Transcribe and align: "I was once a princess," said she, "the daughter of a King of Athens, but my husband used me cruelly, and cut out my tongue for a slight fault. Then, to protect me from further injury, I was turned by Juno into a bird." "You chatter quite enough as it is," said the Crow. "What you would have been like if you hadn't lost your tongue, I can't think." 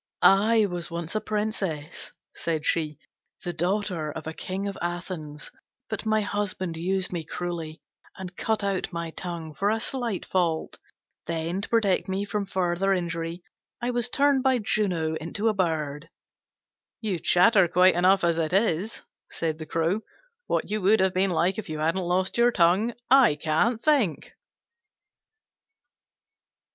"I 0.23 0.65
was 0.65 0.89
once 0.89 1.13
a 1.13 1.21
princess," 1.21 2.11
said 2.33 2.65
she, 2.65 2.97
"the 3.43 3.53
daughter 3.53 4.11
of 4.11 4.25
a 4.25 4.33
King 4.33 4.67
of 4.67 4.75
Athens, 4.81 5.51
but 5.91 6.07
my 6.07 6.21
husband 6.21 6.75
used 6.75 7.13
me 7.13 7.23
cruelly, 7.23 7.81
and 8.17 8.35
cut 8.35 8.63
out 8.63 8.91
my 8.91 9.11
tongue 9.11 9.53
for 9.53 9.69
a 9.69 9.79
slight 9.79 10.25
fault. 10.25 10.79
Then, 11.27 11.61
to 11.61 11.69
protect 11.69 12.09
me 12.09 12.25
from 12.25 12.45
further 12.45 12.91
injury, 12.93 13.43
I 13.79 13.91
was 13.91 14.09
turned 14.09 14.41
by 14.41 14.57
Juno 14.57 15.13
into 15.17 15.49
a 15.49 15.53
bird." 15.53 16.09
"You 16.99 17.19
chatter 17.19 17.67
quite 17.67 17.93
enough 17.93 18.23
as 18.23 18.39
it 18.39 18.53
is," 18.53 19.03
said 19.29 19.59
the 19.59 19.67
Crow. 19.67 20.01
"What 20.47 20.67
you 20.71 20.81
would 20.81 20.99
have 20.99 21.13
been 21.13 21.29
like 21.29 21.59
if 21.59 21.69
you 21.69 21.77
hadn't 21.77 22.01
lost 22.01 22.39
your 22.39 22.51
tongue, 22.51 22.95
I 23.11 23.35
can't 23.35 23.79
think." 23.79 24.33